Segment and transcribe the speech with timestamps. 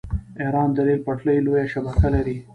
[0.41, 2.35] ایران د ریل پټلۍ لویه شبکه لري.